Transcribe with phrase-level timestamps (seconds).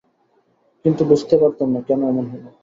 [0.85, 2.43] কিন্তু বুঝতে পারতাম না, কেন এমন হল।